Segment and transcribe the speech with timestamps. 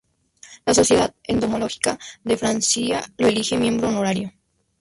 [0.65, 4.33] La Sociedad Entomológica de Francia lo elige miembro honorario.